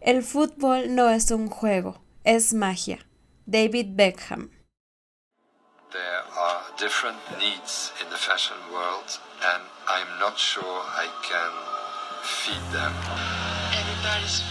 [0.00, 3.06] El fútbol no es un juego, es magia.
[3.44, 4.48] David Beckham.
[5.92, 11.52] There are different needs in the fashion world, and I'm not sure I can
[12.22, 12.92] feed them.
[13.78, 14.42] Everybody's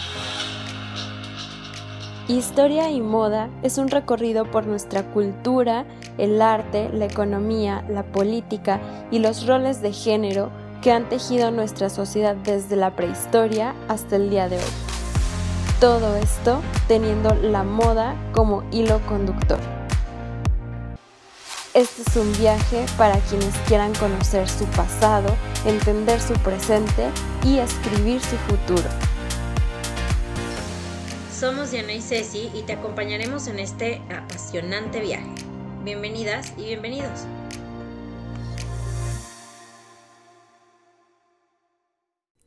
[2.28, 5.84] Historia y moda es un recorrido por nuestra cultura,
[6.16, 8.80] el arte, la economía, la política
[9.10, 14.30] y los roles de género que han tejido nuestra sociedad desde la prehistoria hasta el
[14.30, 14.89] día de hoy.
[15.80, 19.58] Todo esto teniendo la moda como hilo conductor.
[21.72, 27.08] Este es un viaje para quienes quieran conocer su pasado, entender su presente
[27.46, 28.90] y escribir su futuro.
[31.32, 35.32] Somos Diana y Ceci y te acompañaremos en este apasionante viaje.
[35.82, 37.20] Bienvenidas y bienvenidos.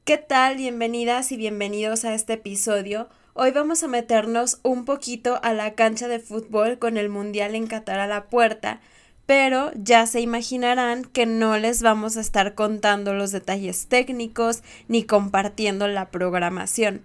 [0.04, 0.58] ¿Qué tal?
[0.58, 3.10] Bienvenidas y bienvenidos a este episodio.
[3.36, 7.66] Hoy vamos a meternos un poquito a la cancha de fútbol con el Mundial en
[7.66, 8.80] Qatar a la puerta,
[9.26, 15.04] pero ya se imaginarán que no les vamos a estar contando los detalles técnicos ni
[15.04, 17.02] compartiendo la programación.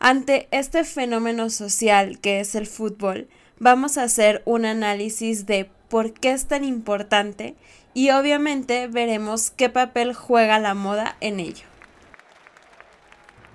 [0.00, 6.12] Ante este fenómeno social que es el fútbol, vamos a hacer un análisis de por
[6.12, 7.54] qué es tan importante
[7.94, 11.69] y obviamente veremos qué papel juega la moda en ello.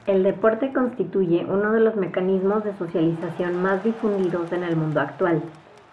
[0.08, 5.42] El deporte constituye uno de los mecanismos de socialización más difundidos en el mundo actual.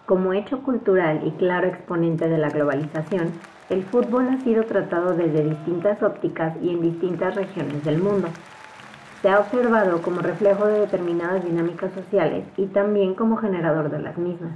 [0.05, 3.31] Como hecho cultural y claro exponente de la globalización,
[3.71, 8.27] el fútbol ha sido tratado desde distintas ópticas y en distintas regiones del mundo.
[9.23, 14.19] Se ha observado como reflejo de determinadas dinámicas sociales y también como generador de las
[14.19, 14.53] mismas.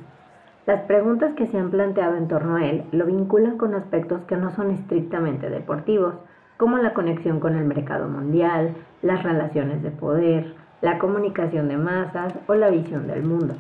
[0.68, 4.38] Las preguntas que se han planteado en torno a él lo vinculan con aspectos que
[4.38, 6.14] no son estrictamente deportivos,
[6.58, 12.34] como la conexión con el mercado mundial, las relaciones de poder, la comunicación de masas
[12.48, 13.56] o la visión del mundo.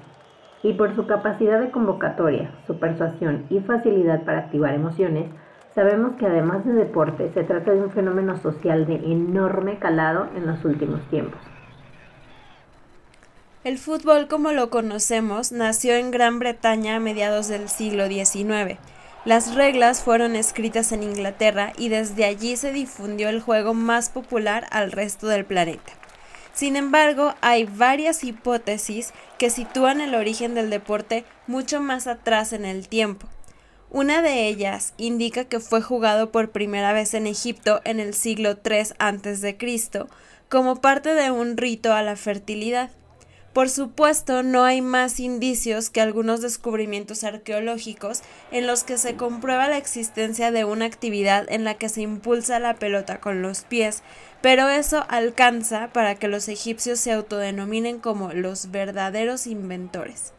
[0.63, 5.29] Y por su capacidad de convocatoria, su persuasión y facilidad para activar emociones,
[5.75, 10.47] sabemos que además de deporte se trata de un fenómeno social de enorme calado en
[10.47, 11.39] los últimos tiempos.
[13.63, 18.79] El fútbol como lo conocemos nació en Gran Bretaña a mediados del siglo XIX
[19.27, 24.65] las reglas fueron escritas en Inglaterra y desde allí se difundió el juego más popular
[24.71, 25.91] al resto del planeta.
[26.53, 32.63] Sin embargo, hay varias hipótesis que sitúan el origen del deporte mucho más atrás en
[32.63, 33.27] el tiempo.
[33.89, 38.57] Una de ellas indica que fue jugado por primera vez en Egipto en el siglo
[38.63, 39.57] III a.C.,
[40.47, 42.91] como parte de un rito a la fertilidad.
[43.57, 49.67] Por supuesto, no hay más indicios que algunos descubrimientos arqueológicos en los que se comprueba
[49.67, 54.03] la existencia de una actividad en la que se impulsa la pelota con los pies,
[54.41, 60.33] pero eso alcanza para que los egipcios se autodenominen como los verdaderos inventores.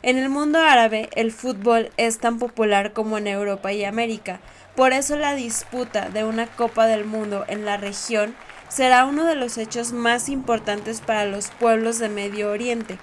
[0.00, 4.40] En el mundo árabe, el fútbol es tan popular como en Europa y América,
[4.74, 8.34] por eso la disputa de una Copa del Mundo en la región
[8.68, 12.98] será uno de los hechos más importantes para los pueblos de Medio Oriente.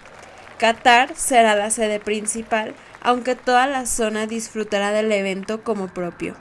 [0.59, 6.35] Qatar será la sede principal, aunque toda la zona disfrutará del evento como propio.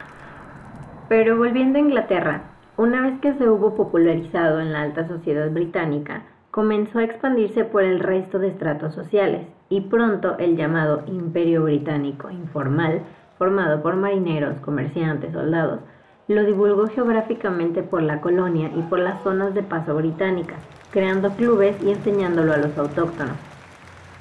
[1.08, 2.42] Pero volviendo a Inglaterra,
[2.76, 7.82] una vez que se hubo popularizado en la alta sociedad británica, comenzó a expandirse por
[7.82, 13.02] el resto de estratos sociales y pronto el llamado Imperio Británico informal,
[13.38, 15.80] formado por marineros, comerciantes, soldados,
[16.28, 20.58] lo divulgó geográficamente por la colonia y por las zonas de paso británicas,
[20.90, 23.36] creando clubes y enseñándolo a los autóctonos.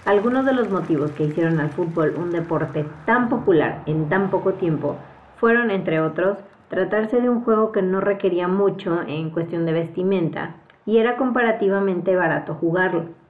[0.05, 4.53] Algunos de los motivos que hicieron al fútbol un deporte tan popular en tan poco
[4.53, 4.95] tiempo
[5.37, 6.37] fueron, entre otros,
[6.69, 12.15] tratarse de un juego que no requería mucho en cuestión de vestimenta y era comparativamente
[12.15, 13.20] barato jugarlo.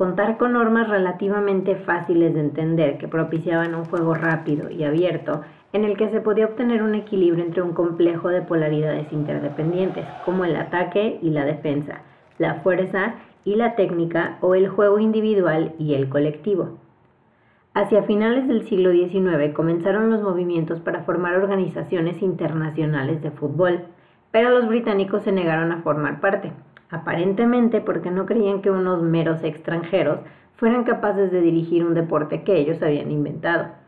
[0.00, 5.42] Contar con normas relativamente fáciles de entender que propiciaban un juego rápido y abierto
[5.74, 10.46] en el que se podía obtener un equilibrio entre un complejo de polaridades interdependientes, como
[10.46, 12.00] el ataque y la defensa,
[12.38, 16.78] la fuerza y la técnica o el juego individual y el colectivo.
[17.74, 23.82] Hacia finales del siglo XIX comenzaron los movimientos para formar organizaciones internacionales de fútbol,
[24.30, 26.52] pero los británicos se negaron a formar parte,
[26.90, 30.20] aparentemente porque no creían que unos meros extranjeros
[30.56, 33.80] fueran capaces de dirigir un deporte que ellos habían inventado.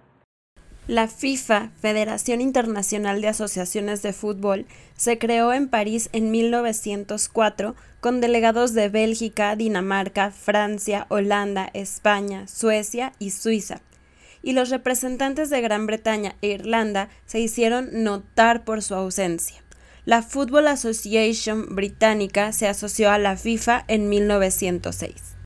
[0.89, 4.67] La FIFA, Federación Internacional de Asociaciones de Fútbol,
[4.97, 13.13] se creó en París en 1904 con delegados de Bélgica, Dinamarca, Francia, Holanda, España, Suecia
[13.21, 13.81] y Suiza.
[14.43, 19.62] Y los representantes de Gran Bretaña e Irlanda se hicieron notar por su ausencia.
[20.05, 25.39] La Football Association británica se asoció a la FIFA en 1906.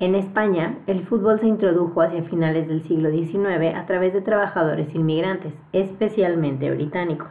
[0.00, 4.92] En España, el fútbol se introdujo hacia finales del siglo XIX a través de trabajadores
[4.96, 7.28] inmigrantes, especialmente británicos.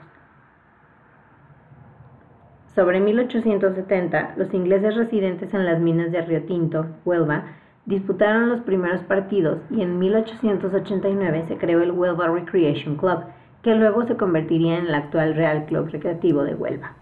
[2.74, 7.44] Sobre 1870, los ingleses residentes en las minas de Río Tinto, Huelva,
[7.86, 13.26] disputaron los primeros partidos y en 1889 se creó el Huelva Recreation Club,
[13.64, 16.98] que luego se convertiría en el actual Real Club Recreativo de Huelva.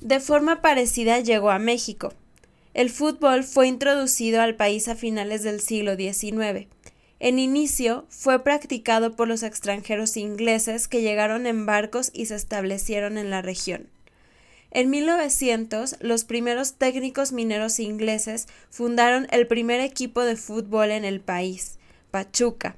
[0.00, 2.12] De forma parecida llegó a México.
[2.74, 6.66] El fútbol fue introducido al país a finales del siglo XIX.
[7.20, 13.18] En inicio fue practicado por los extranjeros ingleses que llegaron en barcos y se establecieron
[13.18, 13.88] en la región.
[14.72, 21.20] En 1900, los primeros técnicos mineros ingleses fundaron el primer equipo de fútbol en el
[21.20, 21.78] país,
[22.10, 22.76] Pachuca.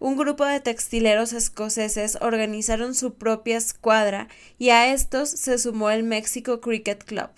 [0.00, 6.04] Un grupo de textileros escoceses organizaron su propia escuadra y a estos se sumó el
[6.04, 7.28] Mexico Cricket Club.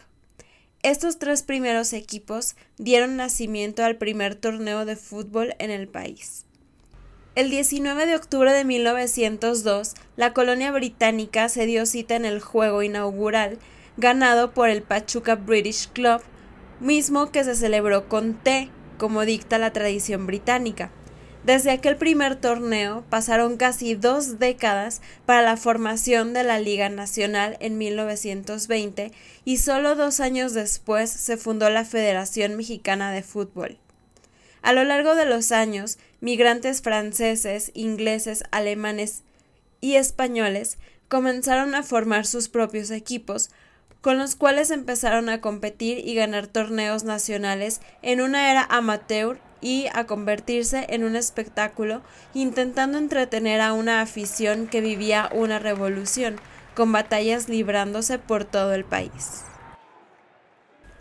[0.85, 6.47] Estos tres primeros equipos dieron nacimiento al primer torneo de fútbol en el país.
[7.35, 12.85] El 19 de octubre de 1902, la colonia británica se dio cita en el juego
[12.85, 13.59] inaugural
[13.97, 16.23] ganado por el Pachuca British Club,
[16.79, 20.93] mismo que se celebró con té, como dicta la tradición británica.
[21.45, 27.57] Desde aquel primer torneo pasaron casi dos décadas para la formación de la Liga Nacional
[27.59, 29.11] en 1920
[29.45, 33.79] y solo dos años después se fundó la Federación Mexicana de Fútbol.
[34.63, 39.25] A lo largo de los años, migrantes franceses, ingleses, alemanes
[39.81, 40.79] y españoles
[41.09, 43.51] comenzaron a formar sus propios equipos,
[44.01, 49.87] con los cuales empezaron a competir y ganar torneos nacionales en una era amateur y
[49.95, 52.03] a convertirse en un espectáculo,
[52.35, 56.37] intentando entretener a una afición que vivía una revolución,
[56.75, 59.45] con batallas librándose por todo el país.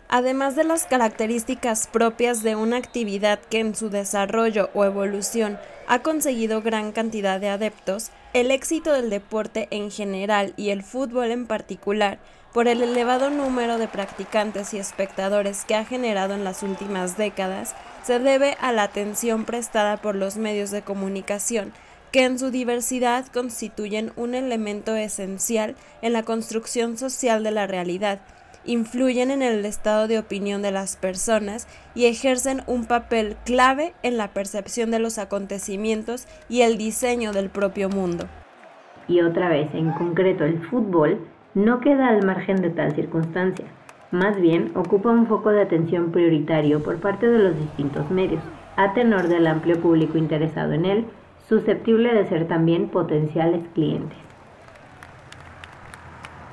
[0.08, 5.58] Además de las características propias de una actividad que en su desarrollo o evolución
[5.88, 11.30] ha conseguido gran cantidad de adeptos, el éxito del deporte en general y el fútbol
[11.30, 12.18] en particular
[12.52, 17.74] por el elevado número de practicantes y espectadores que ha generado en las últimas décadas,
[18.02, 21.72] se debe a la atención prestada por los medios de comunicación,
[22.10, 28.20] que en su diversidad constituyen un elemento esencial en la construcción social de la realidad,
[28.64, 34.16] influyen en el estado de opinión de las personas y ejercen un papel clave en
[34.16, 38.26] la percepción de los acontecimientos y el diseño del propio mundo.
[39.08, 43.66] Y otra vez, en concreto, el fútbol no queda al margen de tal circunstancia,
[44.12, 48.42] más bien ocupa un foco de atención prioritario por parte de los distintos medios,
[48.76, 51.06] a tenor del amplio público interesado en él,
[51.48, 54.18] susceptible de ser también potenciales clientes.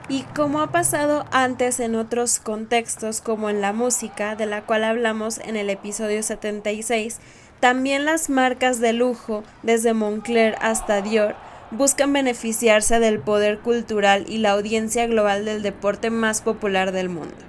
[0.08, 4.84] Y como ha pasado antes en otros contextos como en la música, de la cual
[4.84, 7.20] hablamos en el episodio 76,
[7.60, 11.36] también las marcas de lujo, desde Moncler hasta Dior,
[11.72, 17.49] buscan beneficiarse del poder cultural y la audiencia global del deporte más popular del mundo.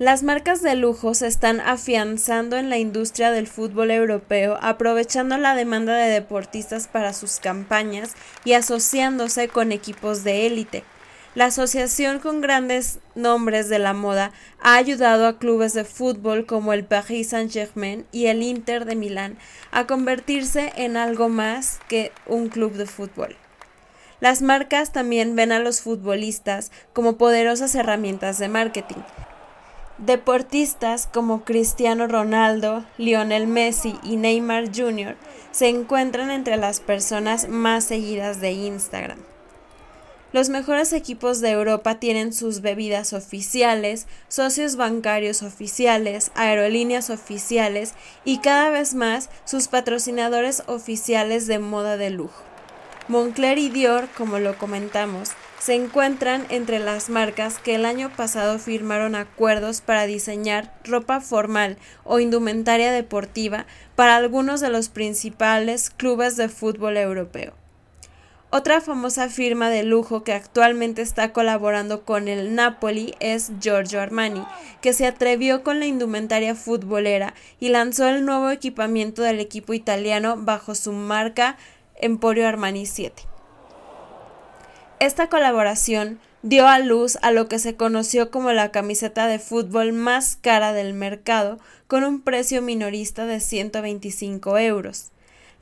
[0.00, 5.54] Las marcas de lujo se están afianzando en la industria del fútbol europeo, aprovechando la
[5.54, 10.84] demanda de deportistas para sus campañas y asociándose con equipos de élite.
[11.34, 14.32] La asociación con grandes nombres de la moda
[14.62, 19.36] ha ayudado a clubes de fútbol como el Paris Saint-Germain y el Inter de Milán
[19.70, 23.36] a convertirse en algo más que un club de fútbol.
[24.20, 29.02] Las marcas también ven a los futbolistas como poderosas herramientas de marketing.
[30.00, 35.14] Deportistas como Cristiano Ronaldo, Lionel Messi y Neymar Jr.
[35.52, 39.18] se encuentran entre las personas más seguidas de Instagram.
[40.32, 47.92] Los mejores equipos de Europa tienen sus bebidas oficiales, socios bancarios oficiales, aerolíneas oficiales
[48.24, 52.42] y cada vez más sus patrocinadores oficiales de moda de lujo.
[53.08, 58.58] Moncler y Dior, como lo comentamos, se encuentran entre las marcas que el año pasado
[58.58, 66.36] firmaron acuerdos para diseñar ropa formal o indumentaria deportiva para algunos de los principales clubes
[66.36, 67.52] de fútbol europeo.
[68.48, 74.42] Otra famosa firma de lujo que actualmente está colaborando con el Napoli es Giorgio Armani,
[74.80, 80.36] que se atrevió con la indumentaria futbolera y lanzó el nuevo equipamiento del equipo italiano
[80.38, 81.58] bajo su marca
[81.94, 83.29] Emporio Armani 7.
[85.00, 89.94] Esta colaboración dio a luz a lo que se conoció como la camiseta de fútbol
[89.94, 95.10] más cara del mercado, con un precio minorista de 125 euros.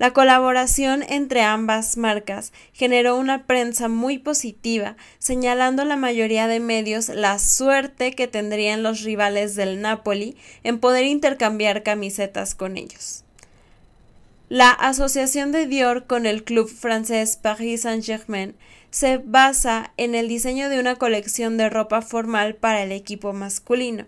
[0.00, 7.08] La colaboración entre ambas marcas generó una prensa muy positiva, señalando la mayoría de medios
[7.08, 13.22] la suerte que tendrían los rivales del Napoli en poder intercambiar camisetas con ellos.
[14.48, 18.56] La asociación de Dior con el club francés Paris Saint-Germain
[18.90, 24.06] se basa en el diseño de una colección de ropa formal para el equipo masculino.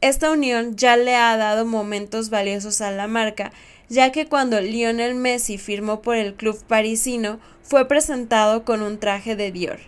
[0.00, 3.52] Esta unión ya le ha dado momentos valiosos a la marca,
[3.88, 9.36] ya que cuando Lionel Messi firmó por el club parisino fue presentado con un traje
[9.36, 9.78] de Dior.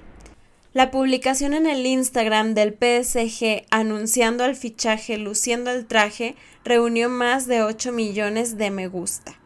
[0.72, 7.46] La publicación en el Instagram del PSG anunciando el fichaje luciendo el traje reunió más
[7.46, 9.37] de 8 millones de me gusta.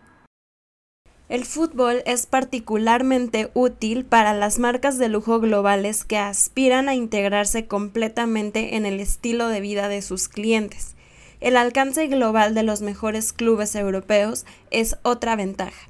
[1.33, 7.67] El fútbol es particularmente útil para las marcas de lujo globales que aspiran a integrarse
[7.67, 10.95] completamente en el estilo de vida de sus clientes.
[11.41, 15.89] El alcance global de los mejores clubes europeos es otra ventaja.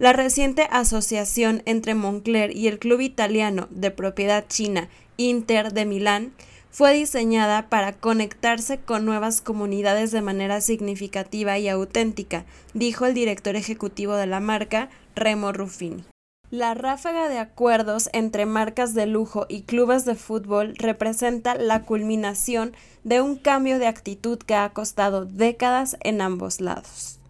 [0.00, 6.32] La reciente asociación entre Moncler y el club italiano de propiedad china Inter de Milán
[6.70, 13.56] fue diseñada para conectarse con nuevas comunidades de manera significativa y auténtica, dijo el director
[13.56, 16.04] ejecutivo de la marca, Remo Ruffini.
[16.50, 22.72] La ráfaga de acuerdos entre marcas de lujo y clubes de fútbol representa la culminación
[23.04, 27.20] de un cambio de actitud que ha costado décadas en ambos lados.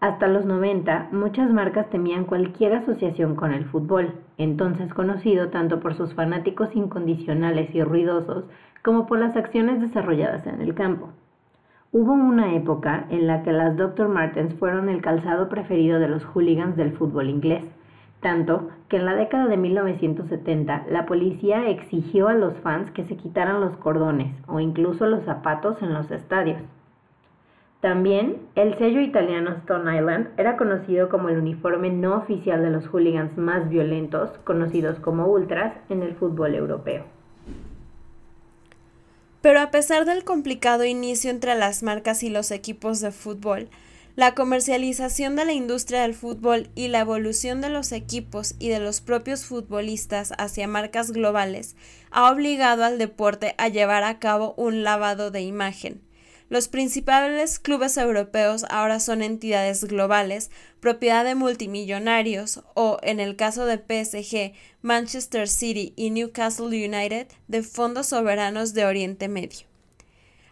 [0.00, 5.94] Hasta los 90, muchas marcas temían cualquier asociación con el fútbol, entonces conocido tanto por
[5.94, 8.44] sus fanáticos incondicionales y ruidosos
[8.82, 11.10] como por las acciones desarrolladas en el campo.
[11.90, 14.08] Hubo una época en la que las Dr.
[14.08, 17.64] Martens fueron el calzado preferido de los hooligans del fútbol inglés,
[18.20, 23.16] tanto que en la década de 1970 la policía exigió a los fans que se
[23.16, 26.60] quitaran los cordones o incluso los zapatos en los estadios.
[27.80, 32.88] También, el sello italiano Stone Island era conocido como el uniforme no oficial de los
[32.88, 37.04] hooligans más violentos, conocidos como ultras, en el fútbol europeo.
[39.42, 43.68] Pero a pesar del complicado inicio entre las marcas y los equipos de fútbol,
[44.16, 48.80] la comercialización de la industria del fútbol y la evolución de los equipos y de
[48.80, 51.76] los propios futbolistas hacia marcas globales
[52.10, 56.07] ha obligado al deporte a llevar a cabo un lavado de imagen
[56.48, 60.50] los principales clubes europeos ahora son entidades globales,
[60.80, 67.62] propiedad de multimillonarios o, en el caso de PSG, Manchester City y Newcastle United, de
[67.62, 69.66] fondos soberanos de Oriente Medio.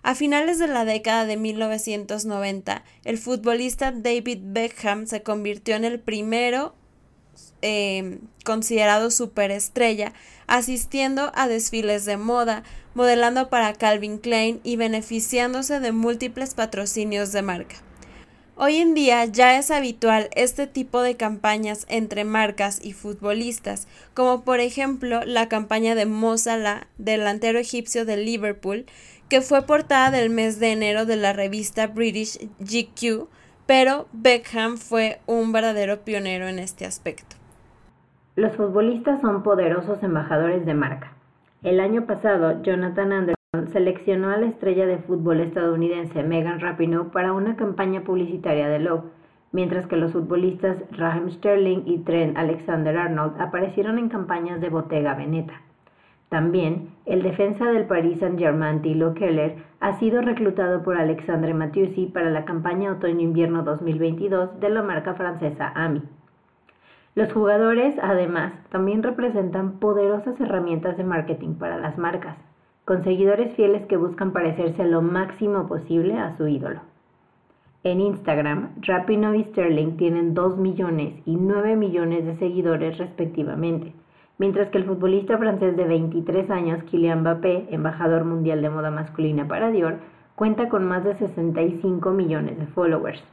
[0.02, 5.98] A finales de la década de 1990, el futbolista David Beckham se convirtió en el
[5.98, 6.74] primero
[7.68, 10.12] eh, considerado superestrella,
[10.46, 12.62] asistiendo a desfiles de moda,
[12.94, 17.74] modelando para Calvin Klein y beneficiándose de múltiples patrocinios de marca.
[18.54, 24.42] Hoy en día ya es habitual este tipo de campañas entre marcas y futbolistas, como
[24.44, 28.86] por ejemplo la campaña de Mo Salah, delantero egipcio de Liverpool,
[29.28, 33.26] que fue portada del mes de enero de la revista British GQ,
[33.66, 37.35] pero Beckham fue un verdadero pionero en este aspecto.
[38.36, 41.14] Los futbolistas son poderosos embajadores de marca.
[41.62, 47.32] El año pasado, Jonathan Anderson seleccionó a la estrella de fútbol estadounidense Megan Rapinoe para
[47.32, 49.04] una campaña publicitaria de Lowe,
[49.52, 55.62] mientras que los futbolistas Raheem Sterling y Trent Alexander-Arnold aparecieron en campañas de Bottega Veneta.
[56.28, 62.28] También, el defensa del Paris Saint-Germain Thilo Keller ha sido reclutado por Alexandre Matiusi para
[62.28, 66.02] la campaña Otoño-Invierno 2022 de la marca francesa AMI.
[67.16, 72.36] Los jugadores, además, también representan poderosas herramientas de marketing para las marcas,
[72.84, 76.80] con seguidores fieles que buscan parecerse lo máximo posible a su ídolo.
[77.84, 83.94] En Instagram, Rapino y Sterling tienen 2 millones y 9 millones de seguidores respectivamente,
[84.36, 89.48] mientras que el futbolista francés de 23 años, Kylian Mbappé, embajador mundial de moda masculina
[89.48, 90.00] para Dior,
[90.34, 93.24] cuenta con más de 65 millones de followers.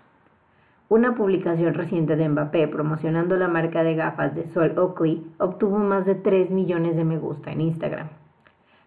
[0.89, 6.05] Una publicación reciente de Mbappé promocionando la marca de gafas de sol Oakley obtuvo más
[6.05, 8.09] de 3 millones de me gusta en Instagram.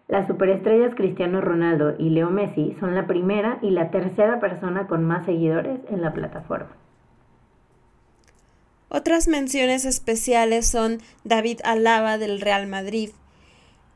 [0.07, 5.03] Las superestrellas Cristiano Ronaldo y Leo Messi son la primera y la tercera persona con
[5.03, 6.69] más seguidores en la plataforma.
[8.89, 13.09] Otras menciones especiales son David Alaba del Real Madrid.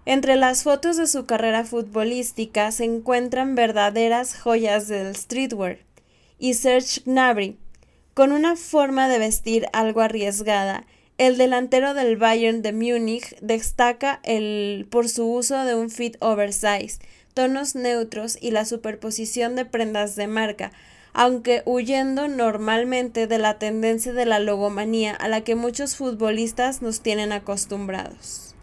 [0.06, 5.78] Entre las fotos de su carrera futbolística se encuentran verdaderas joyas del streetwear.
[6.38, 7.58] Y Serge Gnabry,
[8.14, 10.86] con una forma de vestir algo arriesgada,
[11.18, 17.00] el delantero del Bayern de Múnich destaca el, por su uso de un fit oversize,
[17.34, 20.72] tonos neutros y la superposición de prendas de marca,
[21.14, 27.02] aunque huyendo normalmente de la tendencia de la logomanía a la que muchos futbolistas nos
[27.02, 28.56] tienen acostumbrados.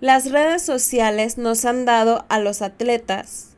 [0.00, 3.48] Las redes sociales nos han dado a los atletas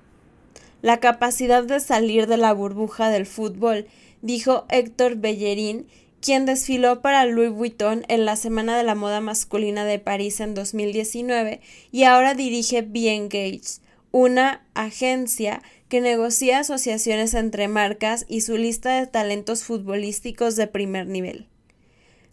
[0.80, 3.86] la capacidad de salir de la burbuja del fútbol,
[4.22, 5.86] dijo Héctor Bellerín,
[6.22, 10.54] quien desfiló para Louis Vuitton en la Semana de la Moda Masculina de París en
[10.54, 11.60] 2019
[11.90, 18.98] y ahora dirige Bien Gates, una agencia que negocia asociaciones entre marcas y su lista
[18.98, 21.48] de talentos futbolísticos de primer nivel.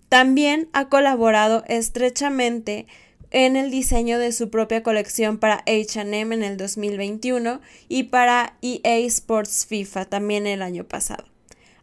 [0.07, 2.85] También ha colaborado estrechamente
[3.31, 8.97] en el diseño de su propia colección para HM en el 2021 y para EA
[8.99, 11.25] Sports FIFA también el año pasado.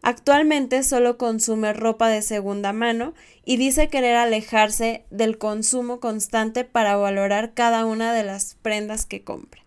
[0.01, 3.13] Actualmente solo consume ropa de segunda mano
[3.45, 9.23] y dice querer alejarse del consumo constante para valorar cada una de las prendas que
[9.23, 9.61] compra.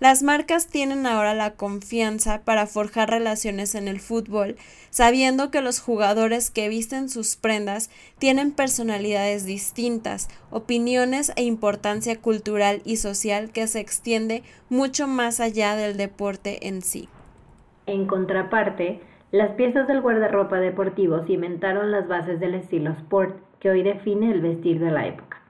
[0.00, 4.56] Las marcas tienen ahora la confianza para forjar relaciones en el fútbol,
[4.90, 12.82] sabiendo que los jugadores que visten sus prendas tienen personalidades distintas, opiniones e importancia cultural
[12.84, 17.08] y social que se extiende mucho más allá del deporte en sí.
[17.86, 19.00] En contraparte,
[19.34, 24.40] las piezas del guardarropa deportivo cimentaron las bases del estilo sport que hoy define el
[24.40, 25.40] vestir de la época.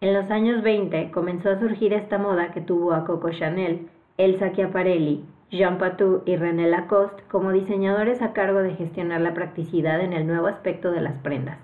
[0.00, 3.86] En los años 20 comenzó a surgir esta moda que tuvo a Coco Chanel,
[4.16, 10.00] Elsa Chiaparelli, Jean Patou y René Lacoste como diseñadores a cargo de gestionar la practicidad
[10.00, 11.58] en el nuevo aspecto de las prendas.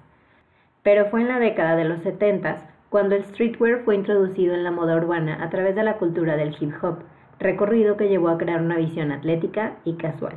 [0.84, 2.58] Pero fue en la década de los 70
[2.90, 6.54] cuando el streetwear fue introducido en la moda urbana a través de la cultura del
[6.60, 6.98] hip hop,
[7.40, 10.36] recorrido que llevó a crear una visión atlética y casual.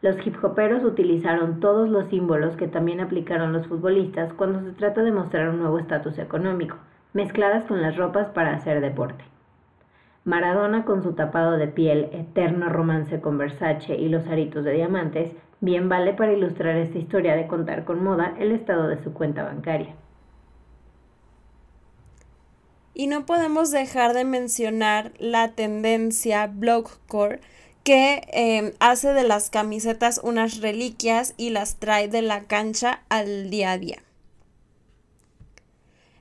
[0.00, 5.02] Los hip hoperos utilizaron todos los símbolos que también aplicaron los futbolistas cuando se trata
[5.02, 6.76] de mostrar un nuevo estatus económico,
[7.14, 9.24] mezcladas con las ropas para hacer deporte.
[10.24, 15.32] Maradona con su tapado de piel, eterno romance con Versace y los aritos de diamantes,
[15.60, 19.42] bien vale para ilustrar esta historia de contar con moda el estado de su cuenta
[19.42, 19.96] bancaria.
[22.94, 27.40] Y no podemos dejar de mencionar la tendencia blogcore
[27.88, 33.48] que em, hace de las camisetas unas reliquias y las trae de la cancha al
[33.48, 34.02] día a día.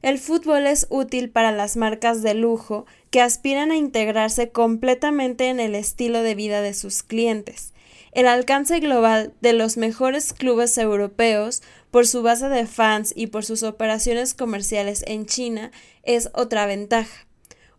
[0.01, 5.59] El fútbol es útil para las marcas de lujo que aspiran a integrarse completamente en
[5.59, 7.73] el estilo de vida de sus clientes.
[8.13, 11.61] El alcance global de los mejores clubes europeos,
[11.91, 15.71] por su base de fans y por sus operaciones comerciales en China,
[16.03, 17.26] es otra ventaja.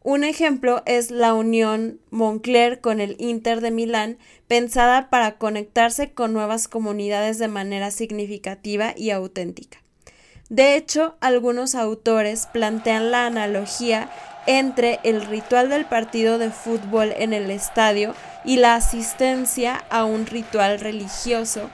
[0.03, 6.33] Un ejemplo es la unión Moncler con el Inter de Milán, pensada para conectarse con
[6.33, 9.83] nuevas comunidades de manera significativa y auténtica.
[10.49, 14.09] De hecho, algunos autores plantean la analogía
[14.47, 20.25] entre el ritual del partido de fútbol en el estadio y la asistencia a un
[20.25, 21.69] ritual religioso,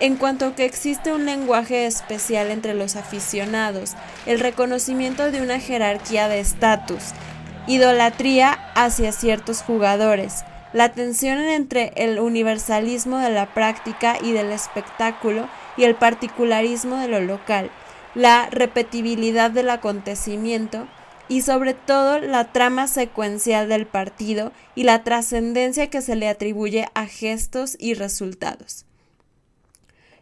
[0.00, 3.94] en cuanto que existe un lenguaje especial entre los aficionados,
[4.26, 7.12] el reconocimiento de una jerarquía de estatus,
[7.66, 15.48] idolatría hacia ciertos jugadores, la tensión entre el universalismo de la práctica y del espectáculo
[15.76, 17.70] y el particularismo de lo local,
[18.14, 20.86] la repetibilidad del acontecimiento
[21.28, 26.86] y sobre todo la trama secuencial del partido y la trascendencia que se le atribuye
[26.94, 28.84] a gestos y resultados.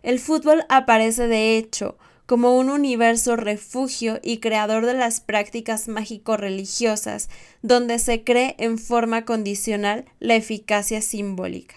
[0.03, 7.29] El fútbol aparece de hecho como un universo refugio y creador de las prácticas mágico-religiosas,
[7.63, 11.77] donde se cree en forma condicional la eficacia simbólica.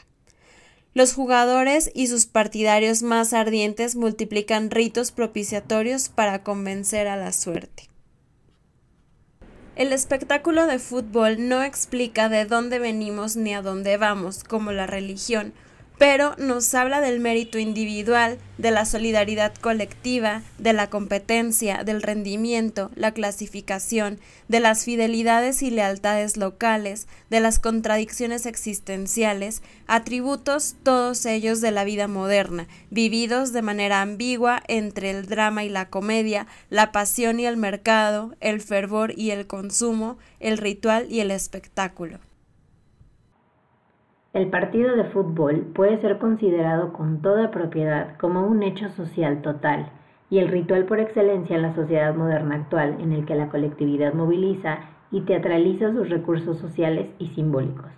[0.94, 7.84] Los jugadores y sus partidarios más ardientes multiplican ritos propiciatorios para convencer a la suerte.
[9.76, 14.88] El espectáculo de fútbol no explica de dónde venimos ni a dónde vamos, como la
[14.88, 15.54] religión,
[15.98, 22.92] pero nos habla del mérito individual, de la solidaridad colectiva, de la competencia, del rendimiento,
[22.96, 31.62] la clasificación, de las fidelidades y lealtades locales, de las contradicciones existenciales, atributos todos ellos
[31.62, 36.92] de la vida moderna, vividos de manera ambigua entre el drama y la comedia, la
[36.92, 42.20] pasión y el mercado, el fervor y el consumo, el ritual y el espectáculo.
[44.34, 49.90] El partido de fútbol puede ser considerado con toda propiedad como un hecho social total
[50.30, 54.14] y el ritual por excelencia en la sociedad moderna actual en el que la colectividad
[54.14, 54.80] moviliza
[55.12, 57.92] y teatraliza sus recursos sociales y simbólicos.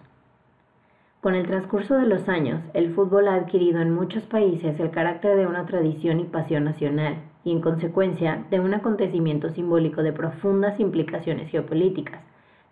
[1.21, 5.35] Con el transcurso de los años, el fútbol ha adquirido en muchos países el carácter
[5.35, 10.79] de una tradición y pasión nacional, y en consecuencia de un acontecimiento simbólico de profundas
[10.79, 12.21] implicaciones geopolíticas,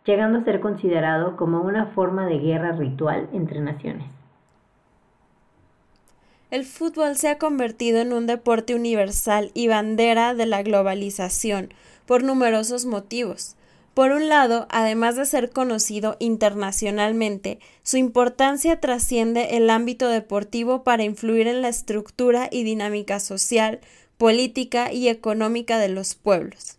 [0.08, 4.08] llegando a ser considerado como una forma de guerra ritual entre naciones.
[6.50, 11.74] El fútbol se ha convertido en un deporte universal y bandera de la globalización
[12.06, 13.58] por numerosos motivos.
[13.94, 21.04] Por un lado, además de ser conocido internacionalmente, su importancia trasciende el ámbito deportivo para
[21.04, 23.82] influir en la estructura y dinámica social,
[24.18, 26.77] política y económica de los pueblos.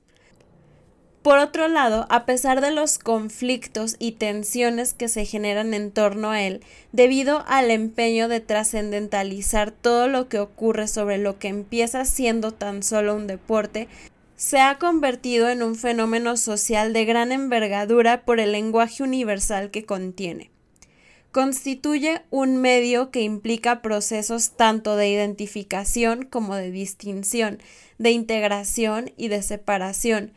[1.29, 6.31] Por otro lado, a pesar de los conflictos y tensiones que se generan en torno
[6.31, 6.62] a él,
[6.93, 12.83] debido al empeño de trascendentalizar todo lo que ocurre sobre lo que empieza siendo tan
[12.83, 13.88] solo un deporte,
[14.37, 19.85] se ha convertido en un fenómeno social de gran envergadura por el lenguaje universal que
[19.85, 20.51] contiene.
[21.31, 27.59] Constituye un medio que implica procesos tanto de identificación como de distinción,
[27.99, 30.33] de integración y de separación,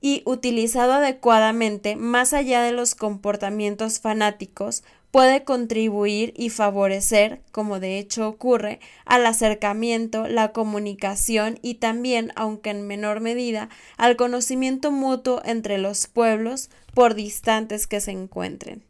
[0.00, 7.98] y utilizado adecuadamente más allá de los comportamientos fanáticos, puede contribuir y favorecer, como de
[7.98, 15.42] hecho ocurre, al acercamiento, la comunicación y también, aunque en menor medida, al conocimiento mutuo
[15.44, 18.89] entre los pueblos, por distantes que se encuentren.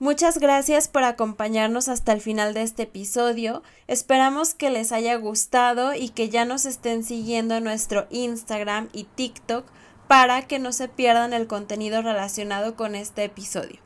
[0.00, 3.62] Muchas gracias por acompañarnos hasta el final de este episodio.
[3.86, 9.04] Esperamos que les haya gustado y que ya nos estén siguiendo en nuestro Instagram y
[9.04, 9.66] TikTok
[10.08, 13.78] para que no se pierdan el contenido relacionado con este episodio.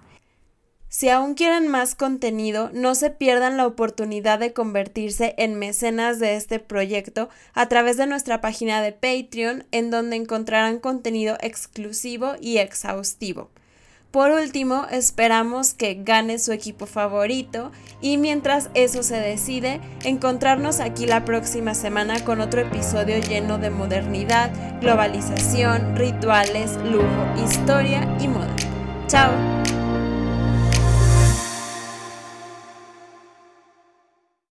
[0.88, 6.36] Si aún quieren más contenido, no se pierdan la oportunidad de convertirse en mecenas de
[6.36, 12.58] este proyecto a través de nuestra página de Patreon, en donde encontrarán contenido exclusivo y
[12.58, 13.50] exhaustivo.
[14.14, 21.04] Por último, esperamos que gane su equipo favorito y mientras eso se decide, encontrarnos aquí
[21.04, 28.54] la próxima semana con otro episodio lleno de modernidad, globalización, rituales, lujo, historia y moda.
[29.08, 29.32] ¡Chao!